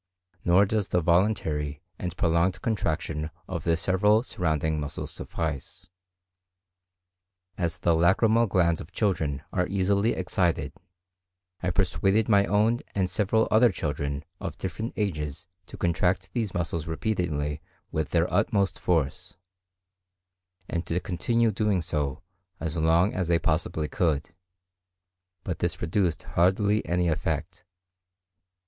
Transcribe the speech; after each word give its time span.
Nor 0.43 0.65
does 0.65 0.87
the 0.87 0.99
voluntary 0.99 1.83
and 1.99 2.17
prolonged 2.17 2.59
contraction 2.63 3.29
of 3.47 3.65
the 3.65 3.77
several 3.77 4.23
surrounding 4.23 4.79
muscles 4.79 5.11
suffice. 5.11 5.89
As 7.55 7.77
the 7.77 7.91
lacrymal 7.93 8.49
glands 8.49 8.81
of 8.81 8.91
children 8.91 9.43
are 9.53 9.67
easily 9.67 10.13
excited, 10.13 10.73
I 11.61 11.69
persuaded 11.69 12.27
my 12.27 12.47
own 12.47 12.79
and 12.95 13.11
several 13.11 13.47
other 13.51 13.71
children 13.71 14.25
of 14.39 14.57
different 14.57 14.93
ages 14.97 15.45
to 15.67 15.77
contract 15.77 16.31
these 16.33 16.51
muscles 16.51 16.87
repeatedly 16.87 17.61
with 17.91 18.09
their 18.09 18.25
utmost 18.33 18.79
force, 18.79 19.37
and 20.67 20.83
to 20.87 20.99
continue 20.99 21.51
doing 21.51 21.83
so 21.83 22.23
as 22.59 22.75
long 22.75 23.13
as 23.13 23.27
they 23.27 23.37
possibly 23.37 23.87
could; 23.87 24.31
but 25.43 25.59
this 25.59 25.75
produced 25.75 26.23
hardly 26.23 26.83
any 26.87 27.07
effect. 27.07 27.65